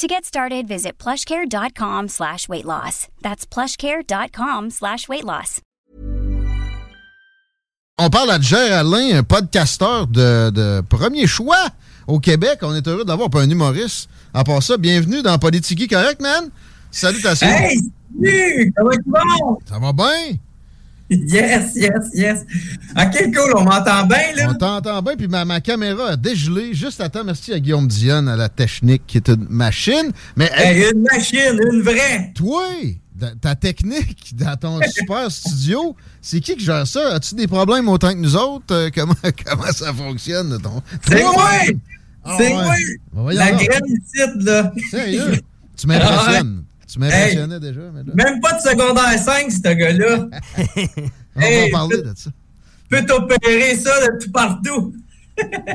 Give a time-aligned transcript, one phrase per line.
[0.00, 3.08] To get started, visit plushcare.com slash weight loss.
[3.20, 5.60] That's plushcare.com slash weight loss.
[7.98, 11.68] On parle à Jer Alain, un podcasteur de, de premier choix
[12.06, 12.60] au Québec.
[12.62, 14.08] On est heureux d'avoir pas un humoriste.
[14.32, 16.48] À part ça, bienvenue dans Politique Correct, man.
[16.90, 17.46] Salutations.
[17.46, 17.76] Hey,
[18.16, 18.72] salut!
[18.74, 19.58] Ça va être bon?
[19.68, 20.38] Ça va bien?
[21.26, 22.38] Yes, yes, yes.
[22.96, 24.50] OK, cool, on m'entend bien, là?
[24.50, 27.24] On t'entend bien, puis ma, ma caméra a dégelé juste à temps.
[27.24, 30.12] Merci à Guillaume Dionne, à la technique, qui est une machine.
[30.36, 32.32] Mais Hey, une machine, une vraie!
[32.34, 32.62] toi,
[33.40, 37.14] ta technique dans ton super studio, c'est qui qui gère ça?
[37.14, 38.72] As-tu des problèmes autant que nous autres?
[38.72, 40.58] Euh, comment, comment ça fonctionne?
[40.62, 40.80] Ton...
[41.06, 41.50] C'est moi!
[42.24, 42.54] Ah C'est ouais.
[42.54, 42.74] moi!
[43.12, 44.72] Voyons La graine ici, là!
[44.90, 45.40] Sérieux?
[45.76, 46.62] Tu m'impressionnes.
[46.92, 50.26] Tu m'impressionnais déjà, mais là, Même pas de secondaire 5, ce gars-là!
[51.36, 52.30] on va en parler de ça.
[52.88, 54.94] Peut t'opérer ça de tout partout!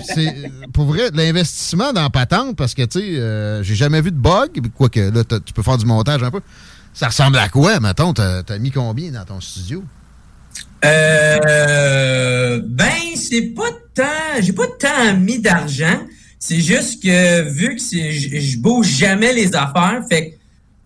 [0.06, 4.12] C'est euh, pour vrai l'investissement dans patente parce que tu sais euh, j'ai jamais vu
[4.12, 6.42] de bug quoique là tu peux faire du montage un peu
[6.94, 9.84] ça ressemble à quoi mettons t'as as mis combien dans ton studio?
[10.84, 14.42] Euh, ben, c'est pas tant.
[14.42, 16.00] J'ai pas tant mis d'argent.
[16.40, 20.36] C'est juste que vu que je je bouge jamais les affaires, fait que,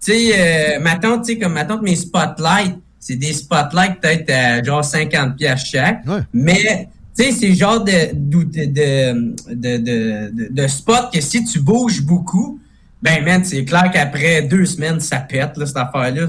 [0.01, 3.99] tu sais, euh, ma tante, tu sais, comme ma tante, mes spotlights, c'est des spotlights
[4.01, 6.05] peut-être à genre 50 pièces chaque.
[6.07, 6.21] Ouais.
[6.33, 12.01] Mais, tu sais, c'est genre de, de, de, de, de, spot que si tu bouges
[12.01, 12.59] beaucoup,
[13.01, 16.27] ben, man, c'est clair qu'après deux semaines, ça pète, là, cette affaire-là.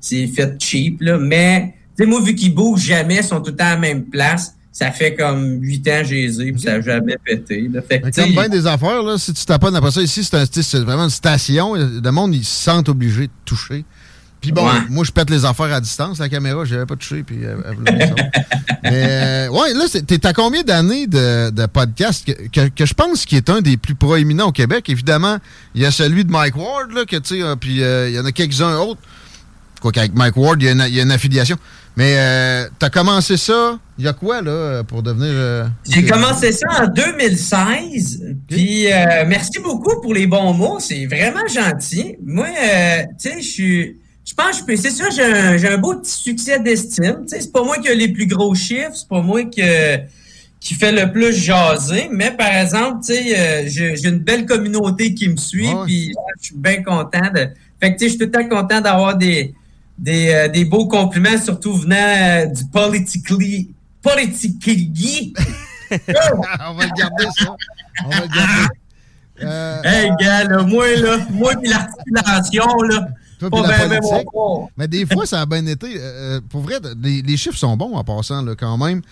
[0.00, 1.18] C'est fait cheap, là.
[1.18, 3.76] Mais, tu sais, moi, vu qu'ils bougent jamais, ils sont tout le temps à la
[3.76, 7.82] même place, ça fait comme huit ans que j'ai puis ça n'a jamais pété, là.
[7.82, 10.84] Fait que, comme bien des affaires là si tu taponnes après ça ici c'est un-
[10.84, 11.74] vraiment une station.
[11.74, 13.84] Le monde ils se sentent obligés de toucher.
[14.40, 14.72] Puis bon Ouais.
[14.88, 17.54] moi je pète les affaires à distance la caméra j'avais pas touché puis euh,
[17.86, 18.10] mais
[18.92, 22.26] euh, ouais là t'es à combien d'années de, de podcast?
[22.26, 24.88] Que, que, que je pense qui est un des plus proéminents au Québec.
[24.88, 25.36] Évidemment
[25.74, 28.14] il y a celui de Mike Ward là que tu sais euh, puis euh, il
[28.14, 29.00] y en a quelques-uns autres.
[29.80, 31.56] Quoi qu'avec Mike Ward y, il y a une affiliation
[31.96, 36.50] mais euh, t'as commencé ça il y a quoi là pour devenir euh, J'ai commencé
[36.50, 38.22] ça en 2016.
[38.48, 40.80] Puis euh, merci beaucoup pour les bons mots.
[40.80, 42.16] C'est vraiment gentil.
[42.20, 43.96] Moi, euh, tu sais, je suis.
[44.24, 44.76] Je pense que je peux.
[44.76, 47.26] C'est ça, j'ai un, j'ai un beau petit succès d'estime.
[47.28, 49.98] Tu sais, c'est pas moi qui a les plus gros chiffres, c'est pas moi que,
[50.58, 52.08] qui fait le plus jaser.
[52.10, 55.70] Mais par exemple, tu sais, euh, j'ai une belle communauté qui me suit.
[55.70, 55.84] Ah.
[55.86, 57.48] Puis je suis bien content de.
[57.80, 59.54] Fait que tu sais, je suis tout le temps content d'avoir des,
[60.02, 63.70] des, euh, des beaux compliments, surtout venant euh, du politically.
[64.02, 65.32] Politically.
[65.92, 67.54] on va le garder ça
[68.04, 68.68] on va le garder
[69.42, 73.08] Euh, Hey, gars, là, moi, là, moi, l'articulation, là,
[73.50, 74.28] Toi, la politique.
[74.76, 75.86] Mais des fois, ça a bien été.
[75.98, 79.02] Euh, pour vrai, les, chiffres sont bons en passant, là, quand même.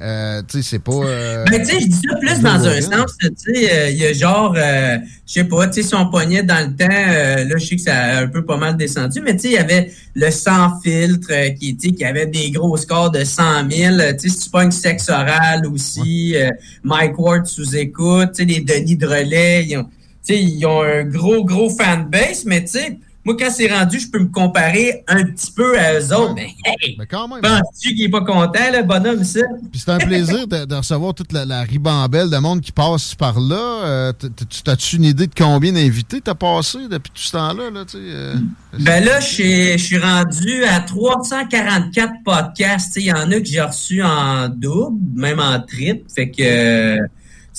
[0.00, 0.92] Euh, tu sais, c'est pas.
[0.92, 4.06] Euh, mais tu sais, je dis ça plus dans un sens, tu sais, il y
[4.06, 7.64] a genre, je sais pas, tu sais, si on pognait dans le temps, là, je
[7.66, 9.92] sais que ça a un peu pas mal descendu, mais tu sais, il y avait
[10.14, 13.96] le sans filtre qui, qui avait des gros scores de 100 000.
[14.18, 16.34] Tu sais, si tu pognes sexe oral aussi,
[16.82, 19.86] Mike Ward sous écoute, tu sais, les Denis de relais, ils ont,
[20.28, 24.18] ils ont un gros, gros fanbase, mais tu sais, moi, quand c'est rendu, je peux
[24.18, 26.34] me comparer un petit peu à eux autres.
[26.34, 27.42] Mais, hey, mais quand même.
[27.42, 29.40] Penses-tu qu'il n'est pas content, le bonhomme, ça?
[29.70, 33.84] Puis c'est un plaisir de, recevoir toute la, ribambelle de monde qui passe par là.
[33.84, 37.70] Euh, tu As-tu une idée de combien d'invités t'as passé depuis tout ce temps-là?
[37.70, 38.36] Là, euh,
[38.78, 42.96] ben là, je suis rendu à 344 podcasts.
[42.96, 46.04] Il y en a que j'ai reçus en double, même en triple.
[46.14, 46.98] Fait que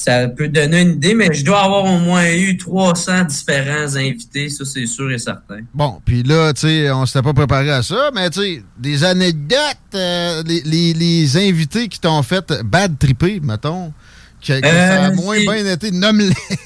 [0.04, 4.50] ça peut donner une idée, mais je dois avoir au moins eu 300 différents invités,
[4.50, 5.60] ça c'est sûr et certain.
[5.76, 9.04] Bon, puis là, tu sais, on s'était pas préparé à ça, mais tu sais, des
[9.04, 9.60] anecdotes,
[9.94, 13.94] euh, les, invités qui t'ont fait bad tripper, mettons,
[14.42, 16.34] que, ça a euh, moins bien été, nomme-les.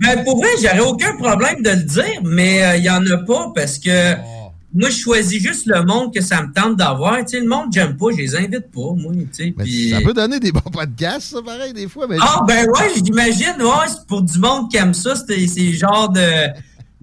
[0.00, 3.16] ben, pour vrai, j'aurais aucun problème de le dire, mais euh, il y en a
[3.26, 4.16] pas parce que...
[4.16, 4.39] Oh
[4.72, 7.18] moi, je choisis juste le monde que ça me tente d'avoir.
[7.18, 9.54] Tu sais, le monde, j'aime pas, je les invite pas, moi, tu sais.
[9.58, 9.90] Pis...
[9.90, 12.06] Ça peut donner des bons podcasts, ça, pareil, des fois.
[12.08, 12.16] Mais...
[12.20, 16.10] Ah, ben ouais, j'imagine, ouais, c'est pour du monde qui aime ça, c'est ces genres
[16.10, 16.20] de...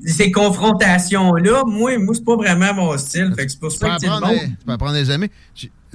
[0.06, 3.34] Ces confrontations-là, moi, moi c'est pas vraiment mon style.
[3.36, 5.28] Fait que c'est pour ça que tu peux apprendre des amis.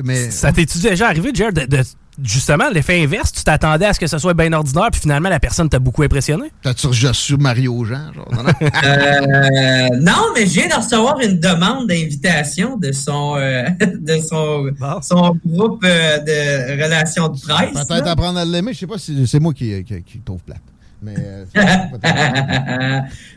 [0.02, 0.30] Mais...
[0.30, 1.82] Ça t'es-tu déjà arrivé, Jared, de
[2.22, 5.40] justement, l'effet inverse, tu t'attendais à ce que ce soit bien ordinaire, puis finalement, la
[5.40, 6.52] personne t'a beaucoup impressionné?
[6.62, 8.12] T'as-tu reçu Mario Jean?
[8.12, 8.44] Genre, non,
[8.84, 14.70] euh, non, mais je viens de recevoir une demande d'invitation de son, euh, de son,
[15.02, 17.86] son groupe euh, de relations de presse.
[17.86, 18.72] Peut-être apprendre à l'aimer.
[18.74, 20.60] Je sais pas si c'est moi qui, qui, qui trouve plate.
[21.04, 21.14] Mais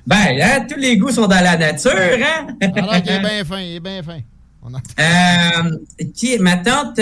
[0.05, 2.47] ben, hein, tous les goûts sont dans la nature, hein?
[2.61, 4.19] Alors qu'il est bien fin, il est bien fin.
[6.13, 6.99] Qui, ma tante,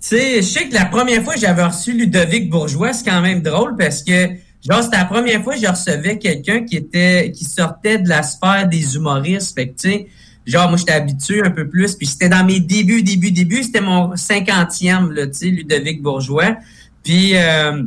[0.00, 3.20] tu sais, je sais que la première fois que j'avais reçu Ludovic Bourgeois, c'est quand
[3.20, 4.28] même drôle parce que,
[4.68, 8.22] genre, c'était la première fois que je recevais quelqu'un qui était, qui sortait de la
[8.22, 9.56] sphère des humoristes.
[9.56, 10.06] Fait que, tu sais,
[10.46, 11.96] genre, moi, j'étais habitué un peu plus.
[11.96, 13.64] Puis c'était dans mes débuts, débuts, débuts.
[13.64, 16.56] C'était mon cinquantième, là, tu sais, Ludovic Bourgeois.
[17.02, 17.82] Puis, euh,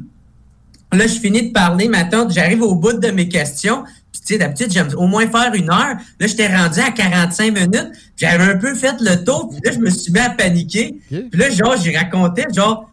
[0.98, 3.84] là, je finis de parler, ma tante, j'arrive au bout de mes questions
[4.22, 5.96] tu sais, d'habitude, j'aime au moins faire une heure.
[6.20, 7.92] Là, j'étais rendu à 45 minutes.
[8.16, 9.50] J'avais un peu fait le tour.
[9.50, 11.00] Puis là, je me suis mis à paniquer.
[11.10, 12.90] Puis là, genre, j'ai raconté, genre,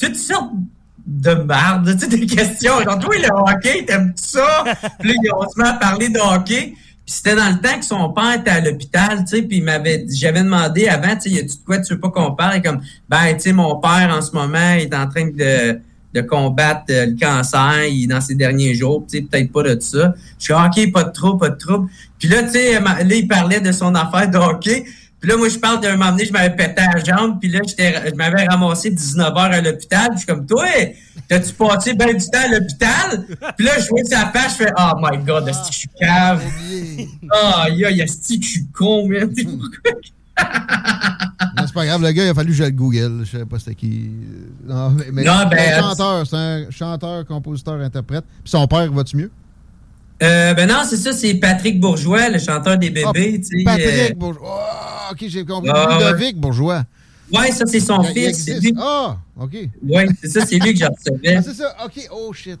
[0.00, 0.50] toutes sortes
[1.06, 2.80] de merde, tu sais, des questions.
[2.80, 4.64] Genre, toi, le hockey, t'aimes ça?
[4.98, 6.74] Puis là, on se met à parler de hockey.
[7.04, 9.64] Puis c'était dans le temps que son père était à l'hôpital, tu sais, puis il
[9.64, 12.56] m'avait, j'avais demandé avant, tu sais, y a-tu de quoi tu veux pas qu'on parle?
[12.58, 15.80] Et comme, ben, tu sais, mon père, en ce moment, il est en train de
[16.14, 19.80] de combattre euh, le cancer il, dans ses derniers jours, tu sais, peut-être pas de
[19.80, 20.14] ça.
[20.38, 21.88] Je suis OK, pas de trouble, pas de trouble.
[22.18, 24.84] Puis là, tu sais, là, il parlait de son affaire de hockey.
[25.22, 27.60] Puis là, moi, je parle d'un moment donné, je m'avais pété la jambe, puis là,
[27.64, 30.08] je m'avais ramassé 19 heures à l'hôpital.
[30.08, 30.64] Puis je suis comme, toi,
[31.28, 33.26] t'as-tu passé bien du temps à l'hôpital?
[33.56, 35.88] Puis là, je vois sa page, je fais, oh my god, est-ce que je suis
[36.00, 36.42] cave?
[37.30, 39.20] Ah, oh, a est-ce que je suis con, mais
[41.72, 43.22] c'est pas grave, le gars, il a fallu que je le Google.
[43.24, 44.10] Je sais pas c'était qui.
[44.66, 48.24] Non, mais, non, ben, c'est un chanteur, c'est un chanteur, compositeur, interprète.
[48.44, 49.30] Puis son père, va-tu mieux?
[50.22, 53.40] Euh, ben non, c'est ça, c'est Patrick Bourgeois, le chanteur des bébés.
[53.66, 54.50] Ah, Patrick euh, Bourgeois.
[54.50, 55.70] Oh, ok, j'ai compris.
[55.74, 56.84] Ah, Ludovic Bourgeois.
[57.32, 58.50] Ouais, ça, c'est son fils.
[58.78, 59.56] Ah, ok.
[59.88, 61.36] Ouais, c'est ça, c'est lui que j'ai recevais.
[61.36, 62.58] Ah, c'est ça, ok, oh shit.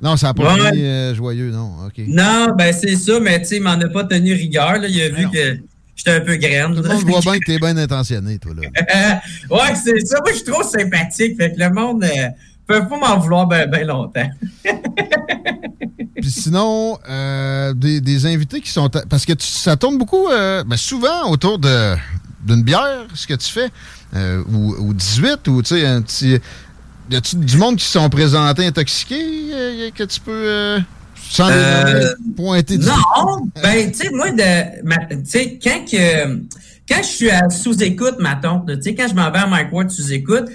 [0.00, 1.72] Non, ça n'a pas été euh, joyeux, non.
[1.86, 2.04] ok.
[2.06, 4.78] Non, ben c'est ça, mais tu sais, il m'en a pas tenu rigueur.
[4.78, 4.88] Là.
[4.88, 5.58] Il a vu que
[5.98, 6.76] J'étais un peu graine.
[6.76, 9.20] Tout le monde voit bien que t'es bien intentionné, toi, là.
[9.50, 10.20] ouais, c'est ça.
[10.20, 11.36] Moi, je suis trop sympathique.
[11.36, 12.28] Fait que le monde euh,
[12.68, 14.30] peut pas m'en vouloir bien ben longtemps.
[16.14, 18.88] Puis sinon, euh, des, des, invités qui sont...
[19.08, 21.96] Parce que ça tourne beaucoup, euh, ben souvent, autour de
[22.44, 23.68] d'une bière, ce que tu fais,
[24.14, 26.38] euh, ou, ou 18, ou tu sais, un petit...
[27.10, 30.78] Y a-tu du monde qui se sont présentés intoxiqués euh, que tu peux
[31.28, 36.36] sans euh, pointer Non, ben, tu sais, moi, de, tu sais, quand que,
[36.88, 39.72] quand je suis à sous-écoute, ma tante, tu sais, quand je m'en vais à Mike
[39.72, 40.46] Ward sous-écoute,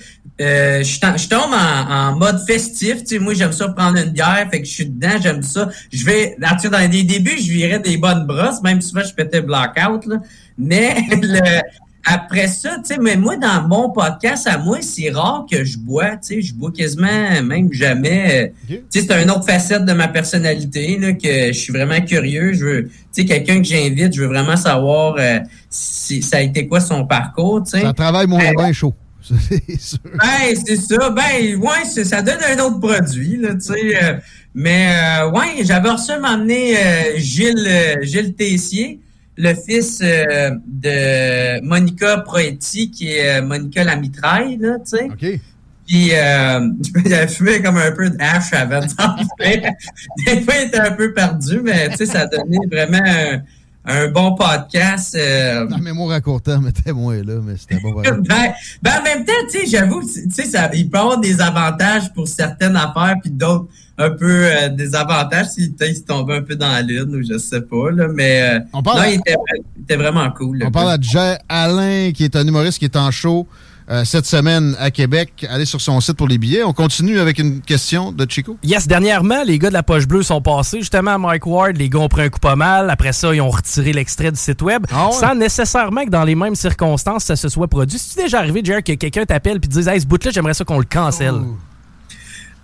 [0.41, 3.01] euh, je, tombe en, mode festif.
[3.01, 5.69] Tu sais, moi, j'aime ça prendre une bière, fait que je suis dedans, j'aime ça.
[5.91, 9.41] Je vais, là, dans les débuts, je virais des bonnes brosses, même souvent je pétais
[9.41, 10.17] blackout, là.
[10.57, 11.61] Mais le,
[12.05, 15.77] après ça, tu sais, mais moi, dans mon podcast, à moi, c'est rare que je
[15.77, 18.53] bois, tu sais, je bois quasiment, même jamais.
[18.67, 22.51] Tu sais, c'est une autre facette de ma personnalité, là, que je suis vraiment curieux.
[22.53, 26.41] Je veux, tu sais, quelqu'un que j'invite, je veux vraiment savoir euh, si ça a
[26.41, 27.81] été quoi son parcours, tu sais.
[27.81, 28.93] Ça travaille moins euh, chaud.
[29.21, 29.99] C'est sûr.
[30.03, 31.09] Ben, c'est ça.
[31.09, 34.03] Ben, ouais, ça donne un autre produit, là, tu sais.
[34.03, 34.17] Euh,
[34.53, 34.93] mais,
[35.33, 36.75] ouais, j'avais reçu m'emmener
[37.15, 38.99] Gilles, Gilles Tessier
[39.35, 45.05] le fils euh, de Monica Proetti, qui est euh, Monica la mitraille, là, tu sais.
[45.05, 45.39] OK.
[45.87, 46.69] Puis, euh,
[47.05, 48.85] il fumé comme un peu de hache avant de.
[50.25, 53.41] Des fois, il était un peu perdu, mais tu sais, ça a donné vraiment un,
[53.85, 55.15] un bon podcast.
[55.15, 58.01] Euh, La mémoire à court terme était moins là, mais c'était bon.
[58.01, 62.13] ben, ben, en même temps, tu sais, j'avoue, tu sais, il peut avoir des avantages
[62.13, 66.41] pour certaines affaires, puis d'autres un peu euh, des avantages s'il tu s'il tombait un
[66.41, 69.09] peu dans la lune ou je sais pas, là, mais euh, On parle non, à-
[69.09, 69.35] il, était,
[69.77, 70.63] il était vraiment cool.
[70.65, 73.47] On parle à Jay Alain, qui est un humoriste qui est en show
[73.91, 75.45] euh, cette semaine à Québec.
[75.49, 76.63] Allez sur son site pour les billets.
[76.63, 78.57] On continue avec une question de Chico.
[78.63, 81.75] Yes, dernièrement, les gars de la poche bleue sont passés justement à Mike Ward.
[81.77, 82.89] Les gars ont pris un coup pas mal.
[82.89, 84.85] Après ça, ils ont retiré l'extrait du site web.
[84.91, 85.11] Ah ouais?
[85.13, 87.99] Sans nécessairement que dans les mêmes circonstances, ça se soit produit.
[87.99, 90.63] C'est déjà arrivé, Jerry, que quelqu'un t'appelle et te dise Hey, ce bout-là, j'aimerais ça
[90.63, 91.35] qu'on le cancelle?
[91.35, 91.57] Oh.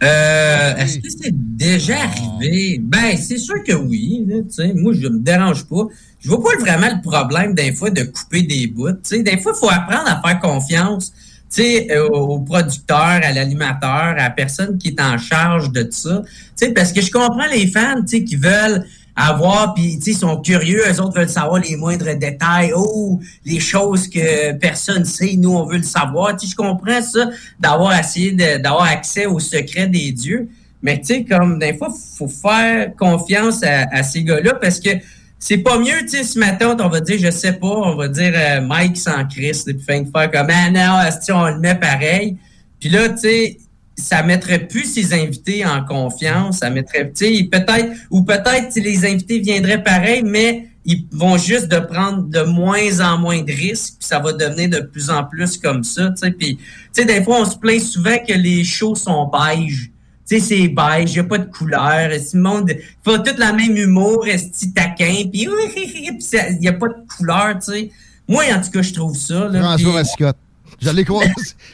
[0.01, 2.79] Euh, Est-ce que c'est déjà arrivé?
[2.81, 4.25] Ben, c'est sûr que oui.
[4.27, 5.87] là, moi, je me dérange pas.
[6.21, 8.91] Je vois pas vraiment le problème des fois de couper des bouts.
[8.91, 9.23] tu sais.
[9.23, 11.11] Des fois, il faut apprendre à faire confiance
[11.57, 16.21] euh, au producteur, à l'animateur, à la personne qui est en charge de ça.
[16.23, 18.85] Tu sais, parce que je comprends les fans qui veulent
[19.19, 23.19] avoir, puis tu sais, ils sont curieux, eux autres veulent savoir les moindres détails, oh,
[23.45, 26.37] les choses que personne sait, nous on veut le savoir.
[26.37, 30.49] Tu je comprends ça, d'avoir essayé d'avoir accès aux secrets des dieux.
[30.81, 34.91] Mais tu sais, comme des fois, faut faire confiance à, à ces gars-là parce que
[35.37, 38.07] c'est pas mieux, tu sais, ce matin, on va dire, je sais pas, on va
[38.07, 41.75] dire euh, Mike sans Christ, puis fin de faire comme ah non, on le met
[41.75, 42.37] pareil.
[42.79, 43.57] Puis là, tu sais,
[43.99, 49.05] ça mettrait plus ses invités en confiance, ça mettrait, tu sais, peut-être, ou peut-être les
[49.05, 53.95] invités viendraient pareil, mais ils vont juste de prendre de moins en moins de risques,
[53.99, 56.31] puis ça va devenir de plus en plus comme ça, tu sais.
[56.31, 56.63] Puis, tu
[56.93, 59.91] sais, des fois, on se plaint souvent que les shows sont beige.
[60.27, 62.11] Tu sais, c'est beige, il n'y a pas de couleur.
[62.19, 66.87] Si le monde fait tout le même humour, est taquin, puis il n'y a pas
[66.87, 67.91] de couleur, tu sais.
[68.27, 69.47] Moi, en tout cas, je trouve ça.
[69.47, 70.37] Là, François puis- Mascotte.
[70.81, 71.31] Je l'ai croisé,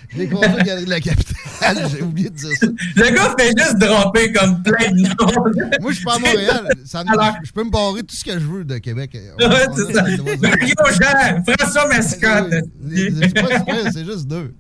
[0.10, 1.88] je l'ai croisé à la Galerie de la Capitale.
[1.92, 2.68] J'ai oublié de dire ça.
[2.96, 5.80] Le gars fait juste dropper comme plein de noms.
[5.82, 6.70] Moi, je suis pas à Montréal.
[6.86, 9.16] Ça Alors- je peux me barrer tout ce que je veux de Québec.
[9.40, 10.02] On- Ouais, on c'est ça.
[10.04, 12.54] Mario Jean, François Mascotte.
[12.92, 14.54] C'est pas super, c'est juste deux.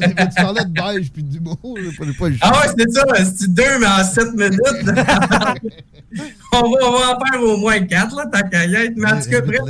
[0.00, 2.34] Tu parlais de beige puis d'humour, j'ai pas, pas.
[2.40, 3.04] Ah ouais, c'est ça,
[3.38, 4.58] c'est deux, mais en sept minutes.
[6.52, 8.94] on, va, on va en faire au moins quatre, là, tant qu'à y être.
[8.96, 9.60] Mais en tout cas, bref,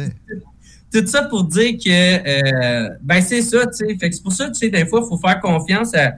[0.92, 3.96] tout ça pour dire que, euh, ben, c'est ça, tu sais.
[3.98, 6.12] Fait que c'est pour ça, tu sais, des fois, il faut faire confiance à,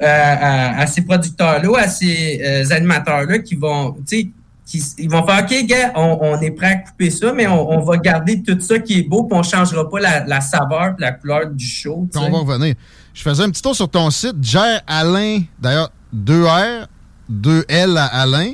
[0.00, 4.28] à, à- à ces producteurs-là, à ces euh, animateurs-là qui vont, tu sais,
[4.66, 7.70] qui, ils vont faire, OK, gars, on, on est prêt à couper ça, mais on,
[7.70, 10.94] on va garder tout ça qui est beau, puis on changera pas la, la saveur
[10.96, 12.08] et la couleur du show.
[12.14, 12.74] on va revenir.
[13.12, 14.36] Je faisais un petit tour sur ton site.
[14.40, 16.86] Jer Alain, d'ailleurs, 2 R,
[17.28, 18.52] 2 L à Alain.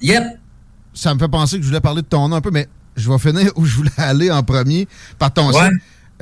[0.00, 0.22] Yep.
[0.94, 2.68] Ça me fait penser que je voulais parler de ton nom un peu, mais
[2.98, 4.86] je vais finir où je voulais aller en premier
[5.18, 5.68] par ton Ouais.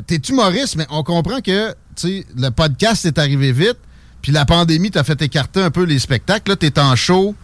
[0.06, 3.78] T'es humoriste, mais on comprend que le podcast est arrivé vite,
[4.20, 6.50] puis la pandémie t'a fait écarter un peu les spectacles.
[6.50, 7.34] Là, t'es en show.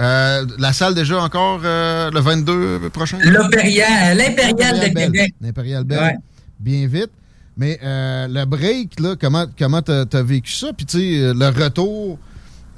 [0.00, 3.18] Euh, la salle déjà encore euh, le 22 prochain?
[3.22, 5.12] L'Impérial, l'Impérial de Belle.
[5.12, 5.34] Québec.
[5.40, 6.16] L'Impérial Belle, Ouais.
[6.60, 7.10] bien vite.
[7.56, 10.68] Mais euh, le break, là, comment comment t'as as vécu ça?
[10.76, 12.18] Puis tu sais, le retour,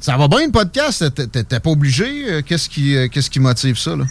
[0.00, 1.04] ça va bien le podcast?
[1.14, 2.42] T'es- pas obligé?
[2.46, 3.94] Qu'est-ce qui, qu'est-ce qui motive ça?
[3.96, 4.04] Là?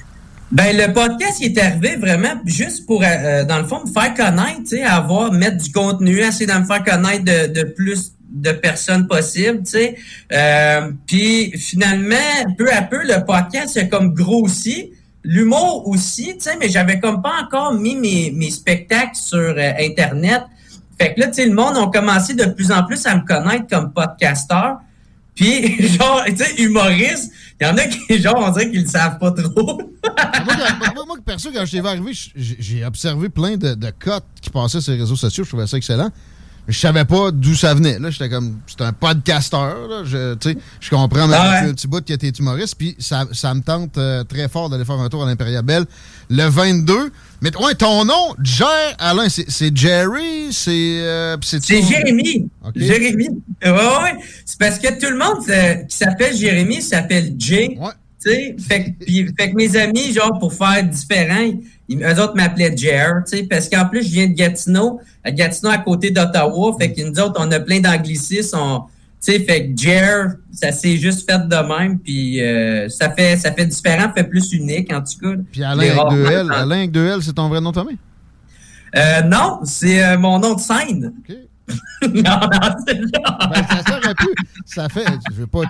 [0.53, 4.13] Ben, le podcast, il est arrivé vraiment juste pour, euh, dans le fond, me faire
[4.13, 9.07] connaître, avoir, mettre du contenu, essayer de me faire connaître de, de plus de personnes
[9.07, 9.95] possible, tu sais.
[10.31, 14.91] Euh, Puis, finalement, peu à peu, le podcast a comme grossi.
[15.23, 19.71] L'humour aussi, tu sais, mais j'avais comme pas encore mis mes, mes spectacles sur euh,
[19.79, 20.43] Internet.
[21.01, 23.25] Fait que là, tu sais, le monde a commencé de plus en plus à me
[23.25, 24.77] connaître comme podcasteur.
[25.33, 27.31] Puis, genre, tu sais, humoriste,
[27.63, 29.77] il y en a qui, genre, on dirait qu'ils le savent pas trop.
[29.77, 34.25] moi, moi, perso, quand je t'ai vu arriver, j'ai j'ai observé plein de, de cotes
[34.41, 35.43] qui passaient sur les réseaux sociaux.
[35.43, 36.09] Je trouvais ça excellent.
[36.67, 37.99] Je savais pas d'où ça venait.
[37.99, 39.87] Là, j'étais comme, c'est un podcasteur.
[39.89, 40.03] Là.
[40.05, 41.69] Je, tu sais, je comprends Ah ouais?
[41.69, 42.75] un petit bout que t'es humoriste.
[42.77, 45.85] Puis ça, ça me tente euh, très fort d'aller faire un tour à l'Impérial Belle
[46.29, 47.11] le 22.
[47.41, 50.71] Mais ouais, ton nom, Jer Alain, c'est Jerry, c'est.
[51.01, 52.47] euh, C'est Jérémy.
[52.73, 53.27] Jérémy.
[53.61, 54.15] Ouais, ouais.
[54.45, 57.75] C'est parce que tout le monde euh, qui s'appelle Jérémy s'appelle Jay.
[57.77, 57.89] Ouais.
[58.23, 61.51] Fait, que- puis- fait que mes amis, genre, pour faire différent,
[61.89, 65.31] ils, eux autres m'appelaient Jer, tu sais, parce qu'en plus, je viens de Gatineau, à
[65.31, 68.79] Gatineau à côté d'Ottawa, fait que nous autres, on a plein d'anglicismes, on-
[69.25, 73.37] tu sais, fait que Jer, ça s'est juste fait de même, puis euh, ça fait
[73.37, 75.41] ça fait différent, fait plus unique, en tout cas.
[75.51, 76.47] Puis Alain avec deux L.
[76.51, 77.97] Alain avec deux L, c'est ton vrai nom de famille?
[78.95, 81.13] Euh, non, c'est euh, mon nom de scène.
[81.27, 81.35] OK.
[82.13, 82.99] non, non, c'est.
[82.99, 84.27] Ben, ça serait pu.
[84.65, 85.05] Ça fait.
[85.29, 85.61] Je veux pas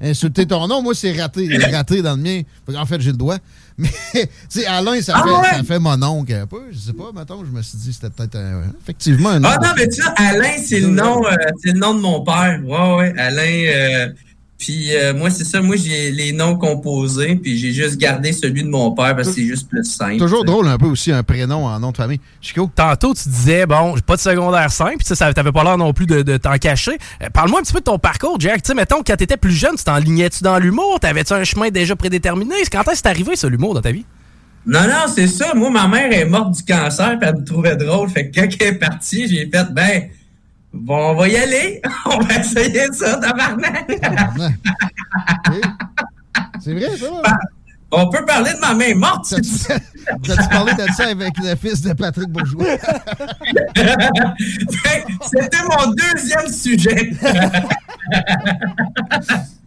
[0.00, 0.82] insulter ton nom.
[0.82, 1.48] Moi, c'est raté.
[1.70, 2.42] Raté dans le mien.
[2.76, 3.38] En fait, j'ai le doigt.
[3.78, 5.58] Mais, tu sais, Alain, ça, Ah fait, ouais?
[5.58, 6.60] ça fait mon oncle un peu.
[6.70, 9.68] Je sais pas, mettons, je me suis dit, c'était peut-être un- effectivement un Ah nom.
[9.68, 12.60] non, mais tu vois, Alain, c'est le nom, euh, c'est le nom de mon père.
[12.64, 13.42] Ouais, ouais, Alain.
[13.42, 14.08] euh,
[14.62, 18.62] puis euh, moi, c'est ça, moi j'ai les noms composés, puis j'ai juste gardé celui
[18.62, 20.18] de mon père parce que c'est juste plus simple.
[20.18, 22.20] Toujours drôle un peu aussi, un prénom en nom de famille.
[22.40, 22.70] Chico?
[22.72, 25.76] Tantôt, tu disais, bon, j'ai pas de secondaire 5, puis ça, ça t'avait pas l'air
[25.78, 26.96] non plus de, de t'en cacher.
[27.24, 28.62] Euh, Parle-moi un petit peu de ton parcours, Jack.
[28.62, 31.00] Tu sais, mettons, quand t'étais plus jeune, tu t'enlignais-tu dans l'humour?
[31.00, 32.54] T'avais-tu un chemin déjà prédéterminé?
[32.70, 34.04] Quand est-ce que c'est arrivé, ça, l'humour, dans ta vie?
[34.64, 35.54] Non, non, c'est ça.
[35.56, 38.08] Moi, ma mère est morte du cancer, puis elle me trouvait drôle.
[38.10, 40.04] Fait que quand elle est partie, j'ai fait, ben,
[40.72, 41.80] bon, on va y aller.
[42.06, 43.90] on va essayer ça, tabarnak.
[46.60, 47.06] C'est vrai, ça?
[47.92, 49.26] on peut parler de ma mère morte.
[49.28, 49.42] tu.
[49.42, 52.64] T'as-tu parlé de ça avec le fils de Patrick Bourgeois?
[54.38, 57.12] C'était mon deuxième sujet.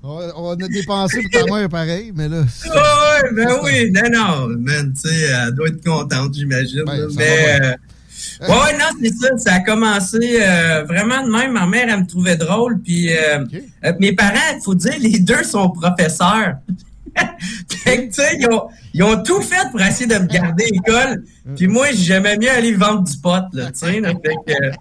[0.04, 2.42] on, a dépensé pour ta mère pareil, mais là.
[2.42, 6.84] ouais, ben oui, non, non, man, tu sais, elle doit être contente, j'imagine.
[6.88, 7.76] Ça mais, euh,
[8.42, 11.52] ouais, non, c'est ça, ça a commencé euh, vraiment de même.
[11.54, 13.46] Ma mère, elle me trouvait drôle, puis euh,
[13.84, 16.56] euh, mes parents, il faut dire, les deux sont professeurs.
[17.70, 20.66] fait que, tu sais, ils ont, ils ont tout fait pour essayer de me garder
[20.66, 21.24] à l'école,
[21.56, 24.54] puis moi, j'aimais mieux aller vendre du pot, là, tu sais, là, fait que...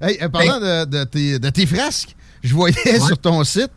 [0.00, 2.14] Hey, parlant de, de tes, de tes frasques,
[2.44, 3.72] je voyais sur ton site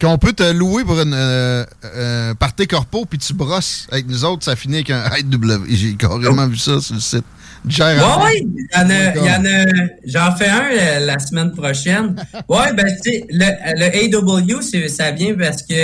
[0.00, 2.34] qu'on peut te louer pour une euh, euh,
[2.68, 5.64] corpo puis tu brosses avec nous autres, ça finit avec un IW.
[5.68, 7.24] J'ai carrément vu ça sur le site.
[7.66, 10.98] Gère Ouais, ouais, il y en a, il y en a- j'en fais un euh,
[11.06, 12.14] la semaine prochaine.
[12.48, 13.46] Ouais, ben, tu sais, le,
[13.78, 15.74] le AW, ça vient parce que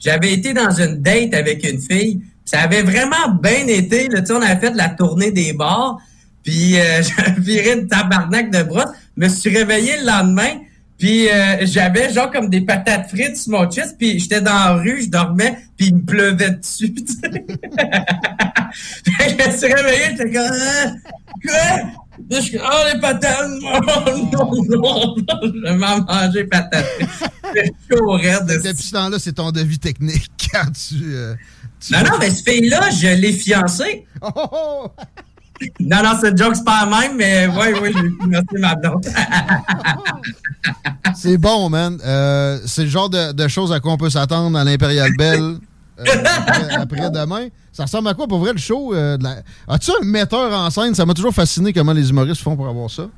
[0.00, 2.20] j'avais été dans une date avec une fille.
[2.44, 5.98] Ça avait vraiment bien été, là, tu sais, on avait fait la tournée des bars,
[6.42, 8.90] puis euh, j'avais viré une tabarnak de brosse.
[9.16, 10.58] Je me suis réveillé le lendemain,
[10.98, 14.72] puis euh, j'avais genre comme des patates frites sur mon chest, puis j'étais dans la
[14.72, 16.92] rue, je dormais, puis il me pleuvait dessus.
[18.72, 20.50] Fait que je me suis réveillé, j'étais comme...
[21.46, 21.92] Quoi?
[22.30, 23.48] Là, je suis oh, les patates!
[23.62, 24.64] Non, non, non!
[25.42, 26.86] Je vais m'en manger patates.
[27.54, 28.46] C'est chaud, raide.
[28.46, 30.96] Depuis ce temps-là, c'est ton devis technique quand tu.
[31.14, 31.34] euh,
[31.80, 34.04] tu- Non, non, mais ce fille-là, je l'ai fiancée.
[34.20, 34.90] Oh, oh, oh!
[35.80, 38.74] Non, non, c'est joke, c'est pas la même, mais oui, oui, je l'ai fiancée, ma
[38.74, 39.06] blonde.
[41.14, 41.98] C'est bon, man.
[42.04, 45.56] Euh, c'est le genre de, de choses à quoi on peut s'attendre à l'Impérial Bell
[45.98, 47.48] euh, après, après demain.
[47.72, 48.26] Ça ressemble à quoi?
[48.26, 48.94] Pour vrai le show?
[48.94, 49.16] euh,
[49.68, 50.94] As-tu un metteur en scène?
[50.94, 53.08] Ça m'a toujours fasciné comment les humoristes font pour avoir ça.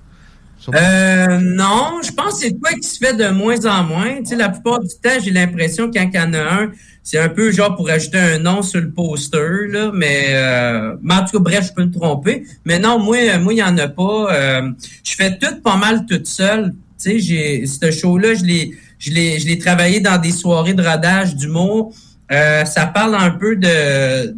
[0.74, 4.18] Euh, non, je pense que c'est quoi qui se fait de moins en moins.
[4.18, 6.70] Tu sais, la plupart du temps, j'ai l'impression quand il y en a un,
[7.02, 9.90] c'est un peu genre pour ajouter un nom sur le poster, là.
[9.94, 12.44] Mais, euh, en tout cas, bref, je peux me tromper.
[12.66, 14.60] Mais non, moi, moi, il y en a pas.
[15.02, 16.74] Je fais tout pas mal toute seule.
[17.02, 20.86] Tu sais, ce show-là, je l'ai, je l'ai, je l'ai travaillé dans des soirées de
[20.86, 21.94] rodage d'humour.
[22.32, 24.34] Euh, ça parle un peu de,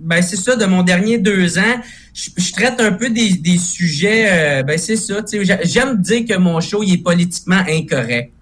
[0.00, 1.80] ben c'est ça, de mon dernier deux ans.
[2.14, 5.20] Je, traite un peu des, des sujets, euh, ben c'est ça.
[5.62, 8.32] J'aime dire que mon show il est politiquement incorrect.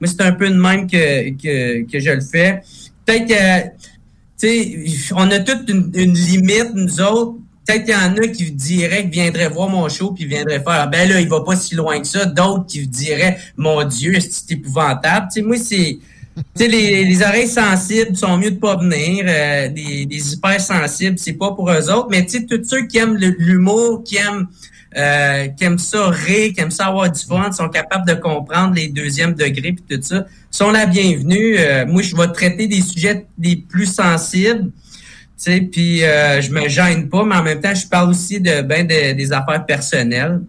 [0.00, 2.60] Moi, c'est un peu de même que, que, que je le fais.
[3.04, 3.68] Peut-être que,
[4.38, 7.36] tu sais, on a toute une, limite, nous autres.
[7.66, 10.86] Peut-être qu'il y en a qui diraient viendraient voir mon show puis viendraient faire ah,
[10.86, 12.24] ben là, il va pas si loin que ça.
[12.26, 15.28] D'autres qui diraient Mon Dieu, c'est épouvantable?
[15.32, 15.98] Tu sais, moi, c'est.
[16.58, 19.24] Les, les oreilles sensibles sont mieux de pas venir.
[19.26, 22.08] euh, des, des hypersensibles, c'est pas pour eux autres.
[22.10, 24.46] Mais tu sais, tous ceux qui aiment l'humour, qui aiment
[24.96, 28.74] euh, qui aiment ça rire, qui aiment ça avoir du fun, sont capables de comprendre
[28.74, 31.56] les deuxièmes degrés puis tout ça, sont la bienvenue.
[31.58, 34.70] Euh, moi, je vais traiter des sujets les plus sensibles.
[35.42, 38.62] Tu puis euh, je me gêne pas, mais en même temps, je parle aussi de
[38.62, 40.40] ben de- des affaires personnelles.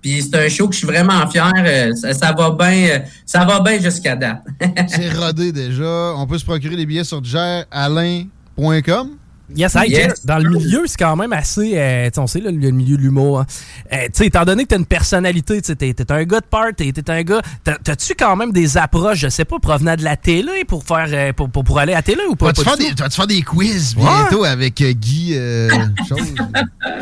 [0.00, 1.50] Puis c'est un show que je suis vraiment fier.
[1.56, 4.42] euh, ça, va bien, euh, ça va bien jusqu'à date.
[4.88, 6.14] C'est rodé déjà.
[6.16, 9.10] On peut se procurer des billets sur geralain.com.
[9.54, 10.26] Yes, hey, Yes.
[10.26, 11.72] Dans le milieu, c'est quand même assez.
[11.74, 13.40] euh, tu sais, on sait, là, le milieu de l'humour.
[13.40, 13.46] hein.
[13.92, 16.92] Euh, tu sais, étant donné que t'as une personnalité, tu t'es un gars de party,
[16.92, 17.40] t'es un gars.
[17.64, 21.06] t'as- T'as-tu quand même des approches, je sais pas, provenant de la télé pour faire
[21.10, 22.46] euh, pour, pour, pour aller à la télé ou pas?
[22.46, 22.84] Vas-tu faire, tout?
[22.98, 25.68] vas-tu faire des quiz bientôt avec euh, Guy euh,
[26.08, 26.18] chose?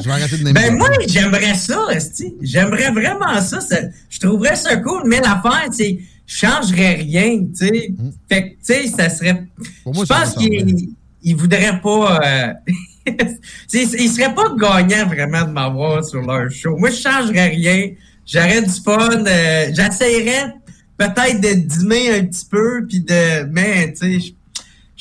[0.00, 0.52] Je vais arrêter de.
[0.52, 2.35] Ben moi, j'aimerais ça, esti.
[2.42, 3.76] J'aimerais vraiment ça, ça.
[4.09, 7.90] Je trouverais ça cool, mais l'affaire, c'est je changerais rien, tu sais.
[8.28, 9.44] Fait que, tu sais, ça serait.
[9.87, 10.88] Je pense qu'il
[11.22, 12.20] il voudrait pas.
[12.24, 12.52] Euh...
[13.07, 13.16] tu
[13.68, 16.76] sais, il serait pas gagnant vraiment de m'avoir sur leur show.
[16.76, 17.90] Moi, je changerais rien.
[18.26, 19.24] J'aurais du fun.
[19.26, 20.55] euh, J'essayerais
[20.98, 23.44] peut-être de dîner un petit peu, puis de.
[23.52, 24.33] Mais, tu sais, je-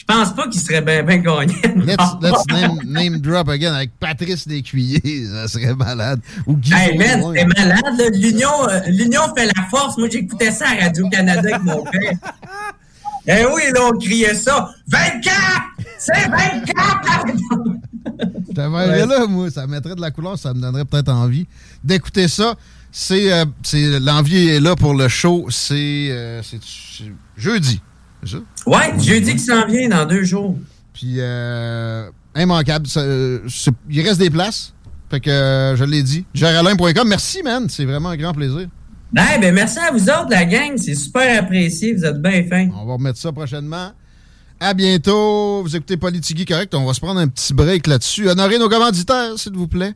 [0.07, 1.47] pense pas qu'il serait bien ben.
[1.77, 5.01] Let's, let's name, name drop again avec Patrice Lécuyer.
[5.25, 6.19] Ça serait malade.
[6.45, 8.11] Ou Guy Hey man, c'était malade.
[8.13, 9.97] L'union, euh, l'union fait la force.
[9.97, 12.11] Moi, j'écoutais ça à Radio-Canada avec mon père.
[13.27, 14.69] Eh oui, là, on criait ça.
[14.87, 15.33] 24!
[16.05, 17.27] C'est 24!
[18.49, 19.49] Je te verrais là, moi.
[19.49, 21.47] Ça mettrait de la couleur, ça me donnerait peut-être envie
[21.83, 22.55] d'écouter ça.
[22.91, 25.47] C'est, euh, c'est l'envie est là pour le show.
[25.49, 27.81] C'est, euh, c'est, c'est jeudi.
[28.23, 28.37] C'est ça?
[28.65, 30.57] Ouais, jeudi qui s'en vient dans deux jours.
[30.93, 32.87] Puis, euh, immanquable.
[32.87, 33.01] Ça,
[33.49, 34.73] c'est- il reste des places.
[35.09, 36.25] Fait que je l'ai dit.
[36.33, 37.07] Géraldin.com.
[37.07, 37.67] Merci, man.
[37.69, 38.67] C'est vraiment un grand plaisir.
[39.11, 40.73] Ben, ben, merci à vous autres, la gang.
[40.77, 41.93] C'est super apprécié.
[41.93, 42.69] Vous êtes bien fins.
[42.75, 43.91] On va remettre ça prochainement.
[44.59, 45.61] À bientôt.
[45.63, 46.73] Vous écoutez Politigui Correct.
[46.75, 48.29] On va se prendre un petit break là-dessus.
[48.29, 49.93] Honorez nos commanditaires, s'il vous plaît.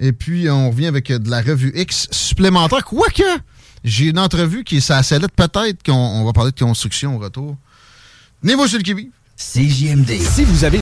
[0.00, 2.84] Et puis, on revient avec euh, de la revue X supplémentaire.
[2.84, 3.22] Quoique,
[3.84, 5.32] j'ai une entrevue qui est sa sellette.
[5.32, 7.56] Peut-être qu'on on va parler de construction au retour.
[8.42, 9.10] Venez-vous sur le kiwi.
[9.36, 10.20] CJMD.
[10.20, 10.81] Si vous avez